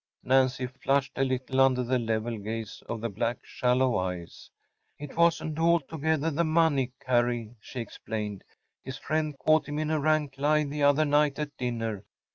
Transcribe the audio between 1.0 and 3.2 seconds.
a little under the level gaze of the